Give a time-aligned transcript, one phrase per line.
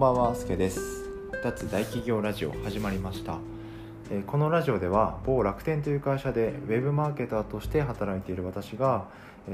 [0.00, 0.80] んばんは、すけです。
[1.44, 3.36] 脱大企業ラジオ始まりました。
[4.26, 9.04] このラジオでは某楽天という会社でウェブマーケターとして働いている私が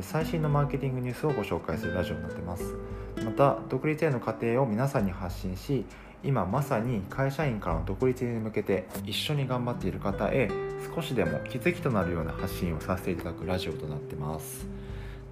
[0.02, 2.76] 最新のマーケティングニュースをご紹介するラジオになってます。
[3.24, 5.84] また独立への過程を皆さんに発信し、
[6.22, 10.48] 今まさに会社員からの独立に向けて一緒に頑張っている方へ
[10.94, 14.64] 少しでも気づきとなるような発信をさせていただくラジオとなってます。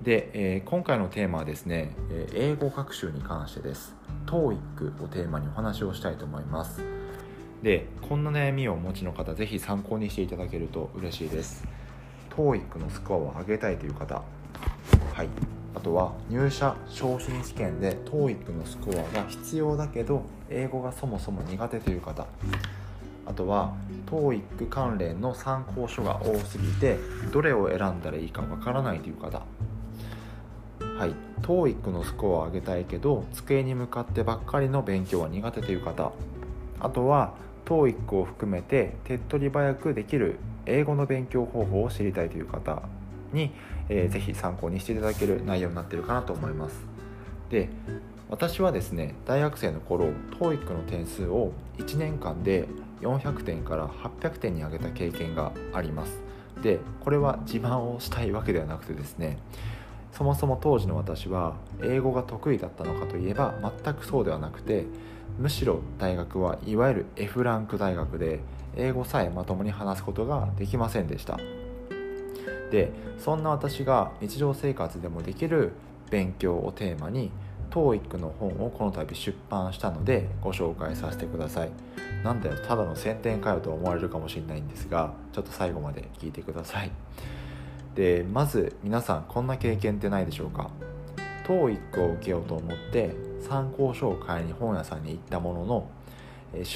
[0.03, 1.95] で、え今回のテーマはですね、
[2.35, 3.95] 英語学習に関してです
[4.35, 6.83] TOEIC をテーマにお話をしたいと思います。
[7.63, 11.65] でこんな悩みをお持ちの方ぜひ参考にしていただけると嬉しいです。
[12.31, 14.23] TOEIC のスコアを上げたいという方。
[15.13, 15.29] はい。
[15.77, 22.27] あとは入社昇進試験で TOEIC のスコアが必要だけど英語がそもそも苦手という方。
[23.27, 23.73] あとは
[24.07, 26.99] TOEIC 関連の参考書が多すぎて
[27.33, 29.43] どれを選んだらいいかわからないという方。
[30.99, 31.15] はい。
[31.43, 36.13] TOEIC のスコアを上げたいけど机に向かってばっかりの勉強は苦手という方。
[36.81, 42.83] あとは TOEIC を含めて手っ取り早くできる英語の勉強方法を知りたいという方
[43.33, 43.53] に、
[43.89, 46.77] えーぜひ参考にしていただける内容になっているかなと思います。
[47.51, 47.69] で
[48.31, 50.07] 私はですね大学生の頃
[50.39, 52.69] TOEIC の点数を1年間で
[53.01, 56.23] 400点から800点に上げた経験があります。
[56.63, 59.39] でこれは自慢をしたいわけではなくてですね
[60.17, 64.87] そもそも当時の私は英語が得意だったのかといえば全くそうではなくて
[65.39, 68.39] むしろ大学はいわゆる F ランク大学で
[68.77, 71.39] 英語さえまともに話すことができませんでした。
[72.71, 75.73] でそんな私が日常生活でもできる
[76.11, 77.31] 勉強をテーマに
[77.71, 81.71] TOEIC の本をこの度出版したのでご紹介させてください。
[82.23, 86.91] なんだよただの宣伝かよと思われるかもしれないんですがちょっと最後まで聞いてください。
[87.95, 90.71] でまず皆さんこんな経験ってないでしょうか
[91.47, 95.91] ？TOEIC を受けようと思って参考書を買いに本屋さんに行ったものの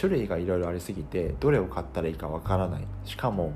[0.00, 2.84] 種類がいろいろありすぎてどれを買ったらいいかわからない。
[3.04, 3.52] しかも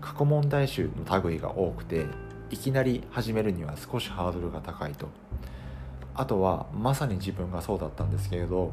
[0.00, 2.06] 過去問題集の類が多くて
[2.50, 5.08] いきなり始めるには少しハードルが高いと。
[6.14, 8.72] あとはまさに自分がそうだったんですけれど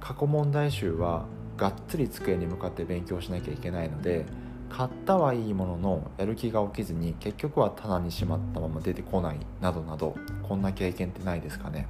[0.00, 1.24] 過去問題集は
[1.56, 4.26] がっつり机に向かって勉強しなきゃいけないので
[4.70, 11.86] 買ったはいいもののやる気が起きずに結局は棚にしまったまま出てこないなどなどこんな経験ってないですかね。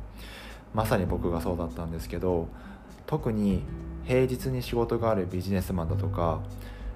[0.75, 2.49] まさに僕がそうだったんですけど
[3.07, 3.63] 特に
[4.05, 6.41] 平日に仕事があるビジネスマンだとか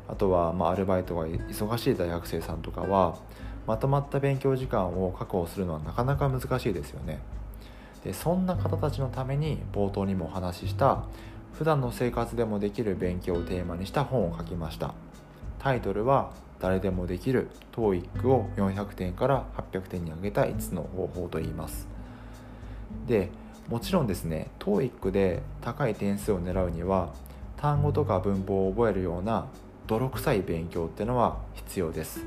[0.09, 3.19] あとはまあアルバイトが忙しい大学生さんとかは
[3.67, 7.21] まとまった勉強時間を確保するのはなかなか難しいですよね。
[8.05, 11.05] でそんな方たちのために冒頭にもお話しした
[11.53, 14.95] 普段の生活でもできる勉強をテーマにした本を書きました。
[15.59, 16.31] タイトルは
[16.61, 21.87] 誰でもできる TOEIC を400点から800点に上げた5つの方法と言います。
[23.07, 23.31] で
[23.69, 27.13] もちろんですね TOEIC で高い点数を狙うには
[27.57, 29.47] 単語とか文法を覚えるような
[29.87, 32.25] 泥臭い勉強ってのは必要です。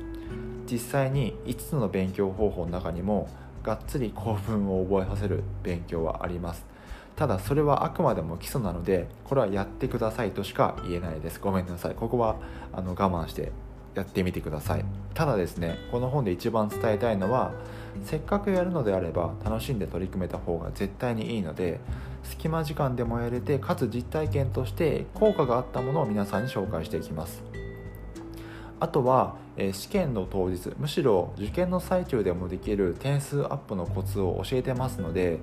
[0.69, 3.29] 実際に5つの勉強方法の中にも
[3.63, 6.65] がっつり構文を覚えさせる勉強はあります。
[7.15, 11.39] ただそれはあくまでも基礎なのでこれはやってくださいとしか言えないです。
[11.39, 11.95] ごめんなさい。
[11.95, 12.37] ここは
[12.73, 13.51] あの我慢して
[13.93, 14.85] やってみてください。
[15.13, 17.51] ただですねこの本で一番伝えたいのは
[18.03, 21.79] せっかくやるのであれば楽しんで取り組めた方が絶対にいいので
[22.23, 27.50] 隙間時間でもやれてかつ実体験として効果があったものを皆さんに紹介していきます。
[28.81, 35.39] あとは、え試験の当日むしろ受験の最中でもできる点数アップのコツを教えてますので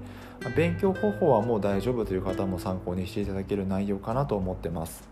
[0.57, 5.09] 勉強方法はもう大丈夫という方も参考にしていただける内容かなと思ってます。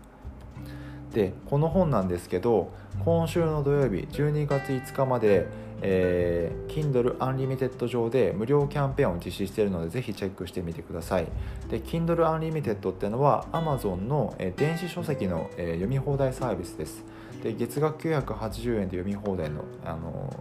[1.13, 2.73] でこの本なんですけど
[3.05, 5.47] 今週の土曜日12月5日まで、
[5.81, 11.27] えー Kindle Unlimited 上で無料キャンペーンを実施しているのでぜひチェックしてみてください。
[11.69, 17.03] で Kindle Unlimited っていうのは Amazon の、え電子書籍の、え読み放題サービスです。
[17.43, 20.33] で月額980円で読み放題の、あの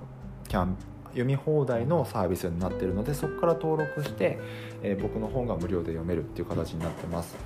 [0.48, 0.76] キャン
[1.08, 4.38] 読み放題のサービスになっているのでそこから登録して、
[4.82, 7.36] えー僕の本が無料で読めるっていう形になってます。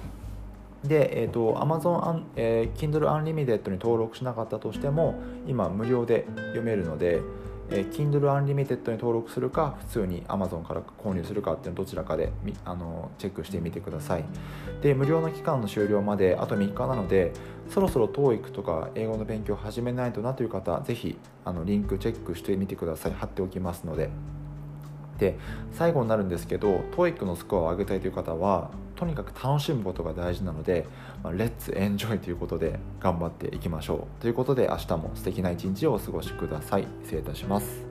[0.84, 7.20] で、えー、と Amazon、えー、Kindle Unlimited に登録しなかったとしても今無料で読めるので、
[7.70, 12.32] えー Kindle Unlimited に登録するか普通に Amazon から購入するかっていうのどちらかで
[12.64, 14.24] あのチェックしてみてください。
[14.82, 17.32] で無料の期間の終了まであと3日なので
[17.68, 23.12] そろそろ TOEIC とか英語の勉強を始めないとなという方ぜひあのリンクチェックしてみてください。
[23.12, 24.10] 貼っておきますので。
[25.18, 25.38] で
[25.72, 28.70] 最後になるんですけど TOEIC のスコアを上げたいという方は
[29.00, 30.86] とにかく楽しむことが大事なので、
[31.24, 37.86] まあ、 let's enjoy ということで頑張っていきましょうということで明日も素敵な一日をお過ごしください失礼いたします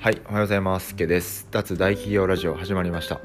[0.00, 0.96] はい、おはようございます。
[0.96, 1.46] けです。
[1.50, 3.20] 脱大企業ラジオ始まりました。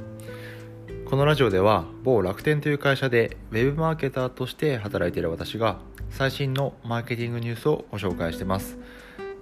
[1.05, 5.77] このラジオでは某楽天という会社でウェブマーケターとして働いている私が
[6.09, 8.79] 最新のマーケティングニュースをご紹介してます。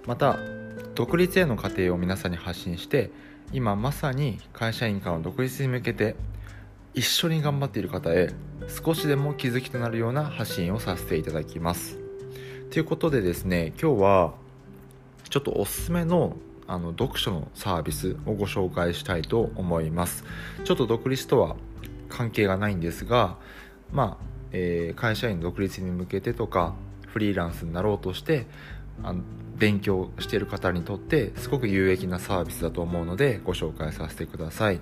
[0.06, 0.38] また
[0.94, 3.10] 独立への過程を皆さんに発信して
[3.50, 6.16] 今まさに会社員からの独立に向けて
[6.92, 8.30] 一緒に頑張っている方へ
[8.68, 11.98] 少しでも気づきとなるような発信をさせていただきます。
[12.70, 14.34] ということでですね今日は
[15.30, 20.24] ちょっとおすすめのあの読書のサービスをご紹介したいと思います。
[20.64, 21.56] ちょっと独立とは
[22.08, 23.36] 関係がないんですが
[23.92, 26.74] まあ、えー、会社員独立に向けてとか
[27.06, 28.46] フリーランスになろうとして
[29.02, 29.22] あの
[29.56, 34.80] 勉強している方にとってすごく有益なサービスだと思うのでご紹介させてください。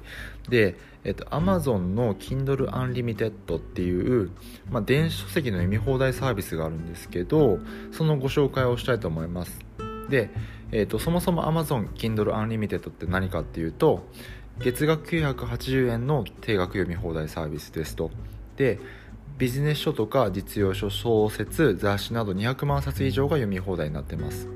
[0.48, 4.30] で、えっと、Amazon の Kindle Unlimited っていう、
[4.70, 7.58] まあ、電子書籍の読み放題サービスがあるんですけど
[7.90, 9.58] そのご紹介をしたいと思います。
[10.08, 10.30] で、
[10.72, 14.08] えーと、そもそも Amazon Kindle Unlimited って何かっていうと
[14.58, 18.10] 月額980円の定額読み放題サービスですと。
[18.56, 18.80] で
[19.38, 24.48] ビジネス書とか実用書小説雑誌など200万冊以上が読み放題になってます。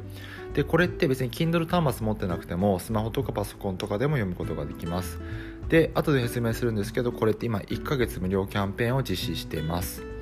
[0.55, 5.21] でこれって別に Kindle 端末持ってなくてもスマホとかパソコンとかでも読むことができます。
[5.69, 10.16] で後で説明するんですけどこれって今1ヶ月無料キャンペーンを実施しています。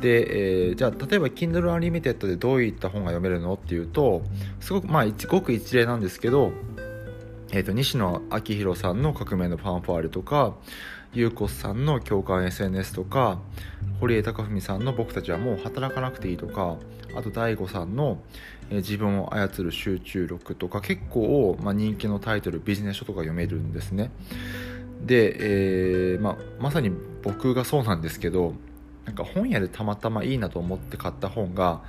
[0.00, 4.22] で、えー、じゃあ例えば Kindle Unlimited でどういった本が読めるのっていうと
[4.60, 6.52] すごくまあごく一例なんですけど、
[7.52, 10.54] えーと、西野昭弘さんの「革命のファンファーレ」とか
[11.14, 13.40] ゆうこさんの共感 SNS とか
[14.00, 16.76] 堀江貴文さんの「僕たちはもう働かなくていい」とか
[17.14, 18.18] あと DAIGO さんの、
[18.68, 24.10] えー、自分を操る集中力とか結構、まあ、人気のタイトルビジネス書とか読めるんですね。
[25.00, 26.90] で、えーまあ、まさに
[27.22, 28.54] 僕がそうなんですけど
[29.06, 31.82] なんか本屋でたまたまいいなと思って買った本が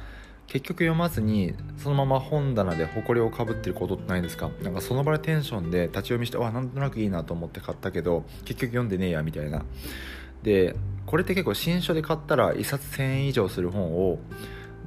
[0.46, 4.50] 結局読まずにそのまま本棚で埃をかぶってることってないですか？
[4.64, 9.66] なんかその場でテンションで立ち読みしてわなんとなくいいなと思って買ったけど結局読んでねえやみたいな。
[10.44, 10.75] で
[11.06, 14.19] これって結構新書で買ったら1冊1000円以上する本を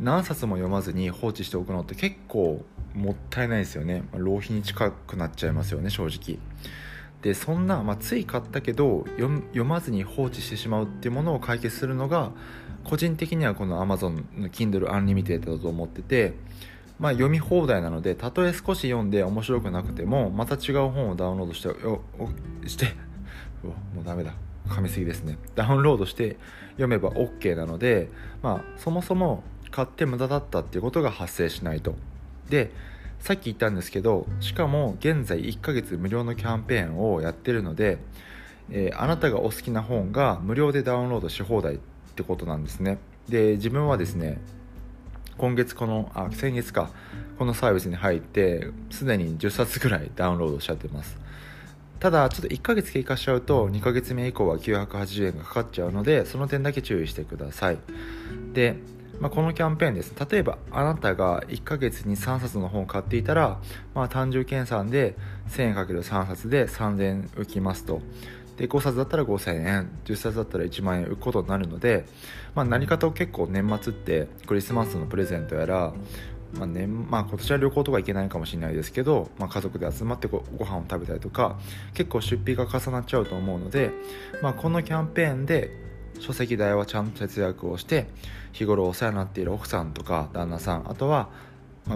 [0.00, 6.38] 何冊も読まずに放置しておくのって結構もったいないですよね、浪費に近くなっちゃいますよね正直。
[7.22, 12.32] でそんな、まあ、つい買ったけど読まずに放置してしまうっていうものを解決するのが
[12.84, 16.34] 個人的にはこの Amazon の Kindle Unlimited だと思ってて、
[16.98, 21.68] まあ、読み放題なのでたとえ少し読んで面白くなくてもまた違う本をダウンロードして
[22.68, 22.86] して
[23.62, 24.34] もうダメだ。
[24.68, 25.36] 噛みすぎですね。
[25.54, 26.38] ダウンロードして
[26.72, 28.08] 読めば OK なので、
[28.42, 31.94] まあ、そもそも買って無駄だったっていうことが発生しないと。
[32.48, 32.70] で
[33.20, 37.98] さっき言ったんですけどしかも現在1ヶ月無料のキャンペーンをやってるので、
[38.70, 41.78] えー、あなたがお好きな本が無料でダウンロードし放題っ
[42.16, 42.98] てことなんですね。
[43.28, 44.40] で自分はですね
[45.38, 46.90] 今月このあ先月か
[47.38, 51.18] このサービスに入ってすでに10冊ぐらいダウンロードしちゃってます。
[52.00, 57.78] ただちょっと1ヶ月経過しちゃうと2ヶ月目以降は980円がかかっちゃうのでその点だけ注意してください。
[58.54, 58.76] で
[59.20, 60.14] まあ、このキャンペーンです。
[60.30, 63.60] 例えばあなたが1ヶ月に3冊の本を買っていたら、
[63.94, 65.14] まあ、単純計算で
[65.50, 68.00] 1000円かける3冊で3000円浮きますと。
[68.56, 69.90] で5冊だったら5000円。
[70.04, 72.06] 10冊だったら1万円浮くことになるので、
[72.54, 75.92] まあ、何かと結構年末ってクリスマスのプレゼントやら
[76.52, 81.58] まあ年まあ、今年は旅行とか行けないかもしれないですけど、まあ、家族で集まってごご飯を食べたりとか
[81.94, 83.92] 結構出費が重なっちゃうと思うので、
[84.42, 88.06] まあ、このキャンペーンで書籍代はちゃんと節約をして
[88.52, 91.28] 日頃お世話になっている奥さんとか旦那さんあとは、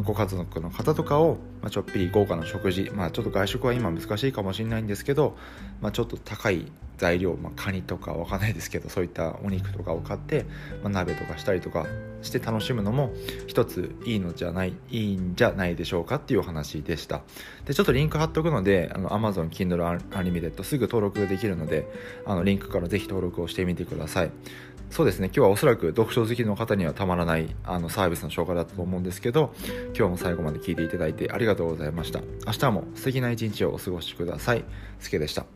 [0.02, 5.36] ご家族の方とかを、まあ、ちょっぴり豪華な食事、まあ、ちょっと外食は今難しいかもしれないんですけど、
[5.80, 10.44] まあ、ちょっと高い材料、まあ、カニとかわかんないですけどそういったお肉とかを買って、
[10.82, 11.86] まあ、鍋とかしたりとか
[12.22, 13.12] して楽しむのも
[13.46, 17.22] 一ついいのじゃないいいんじゃないでしょうかっていうお話でした。
[17.66, 21.86] でちょっとリンク貼っとくのであの Amazon Kindle Unlimited すぐ登録できるので
[22.24, 24.30] あのリンクからぜひ登録をしてみてください。
[24.90, 25.26] そうですね。
[25.26, 29.52] 今日はおそらく読書好きの方にはたまらないあのサービスの紹介だったと思うんですけど
[29.96, 32.20] 今日も最後まで聞いていただいてありがとうございました。
[32.46, 34.64] 明日も素敵な一日をお過ごしください。
[34.98, 35.46] すけでした。